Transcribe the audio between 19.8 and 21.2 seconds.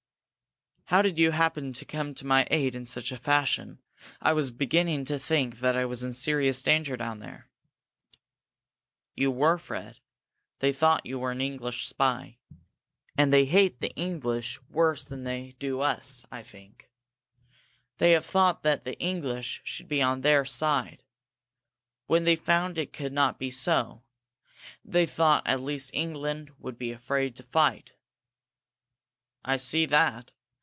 be on their side.